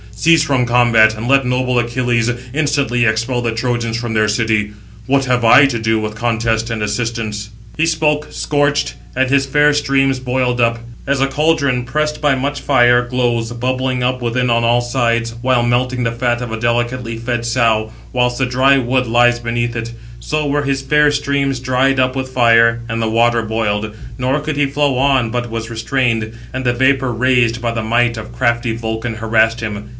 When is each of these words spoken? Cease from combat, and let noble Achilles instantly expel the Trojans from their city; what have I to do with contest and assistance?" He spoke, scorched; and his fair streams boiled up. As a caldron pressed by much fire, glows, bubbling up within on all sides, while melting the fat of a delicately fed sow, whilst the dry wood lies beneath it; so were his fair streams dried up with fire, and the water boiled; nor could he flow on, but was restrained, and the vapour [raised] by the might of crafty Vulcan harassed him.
Cease 0.13 0.43
from 0.43 0.67
combat, 0.67 1.15
and 1.15 1.27
let 1.27 1.47
noble 1.47 1.79
Achilles 1.79 2.29
instantly 2.53 3.05
expel 3.07 3.41
the 3.41 3.53
Trojans 3.55 3.97
from 3.97 4.13
their 4.13 4.27
city; 4.27 4.73
what 5.07 5.25
have 5.25 5.43
I 5.43 5.65
to 5.65 5.79
do 5.79 5.99
with 5.99 6.13
contest 6.15 6.69
and 6.69 6.83
assistance?" 6.83 7.49
He 7.75 7.87
spoke, 7.87 8.27
scorched; 8.29 8.93
and 9.15 9.29
his 9.31 9.47
fair 9.47 9.73
streams 9.73 10.19
boiled 10.19 10.61
up. 10.61 10.77
As 11.07 11.21
a 11.21 11.27
caldron 11.27 11.85
pressed 11.85 12.21
by 12.21 12.35
much 12.35 12.61
fire, 12.61 13.01
glows, 13.03 13.51
bubbling 13.51 14.03
up 14.03 14.21
within 14.21 14.51
on 14.51 14.63
all 14.63 14.81
sides, 14.81 15.33
while 15.41 15.63
melting 15.63 16.03
the 16.03 16.11
fat 16.11 16.39
of 16.41 16.51
a 16.51 16.59
delicately 16.59 17.17
fed 17.17 17.43
sow, 17.43 17.91
whilst 18.13 18.37
the 18.37 18.45
dry 18.45 18.77
wood 18.77 19.07
lies 19.07 19.39
beneath 19.39 19.75
it; 19.75 19.91
so 20.19 20.45
were 20.45 20.63
his 20.63 20.83
fair 20.83 21.11
streams 21.11 21.59
dried 21.59 21.99
up 21.99 22.15
with 22.15 22.29
fire, 22.29 22.81
and 22.89 23.01
the 23.01 23.09
water 23.09 23.41
boiled; 23.41 23.95
nor 24.19 24.39
could 24.39 24.57
he 24.57 24.67
flow 24.67 24.97
on, 24.99 25.31
but 25.31 25.49
was 25.49 25.71
restrained, 25.71 26.33
and 26.53 26.63
the 26.63 26.73
vapour 26.73 27.11
[raised] 27.11 27.59
by 27.59 27.71
the 27.71 27.81
might 27.83 28.17
of 28.17 28.31
crafty 28.31 28.75
Vulcan 28.75 29.15
harassed 29.15 29.61
him. 29.61 29.89